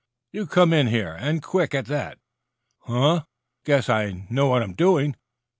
[0.31, 1.13] "You come in here!
[1.19, 2.17] And quick, at that!"
[2.79, 3.25] "Huh!
[3.65, 5.15] Guess I know what I'm doing.